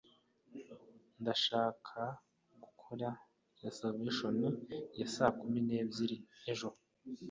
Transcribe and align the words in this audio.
Ndashaka 1.21 1.99
gukora 2.63 3.09
reservation 3.63 4.35
ya 4.99 5.07
saa 5.13 5.33
kumi 5.39 5.59
n'ebyiri. 5.67 6.17
ejo. 6.51 6.69